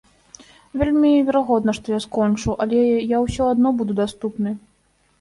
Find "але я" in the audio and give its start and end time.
2.67-3.23